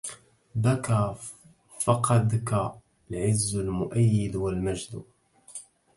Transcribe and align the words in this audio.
بكى 0.55 1.15
فقدك 1.79 2.71
العز 3.11 3.55
المؤيد 3.55 4.35
والمجد 4.35 5.03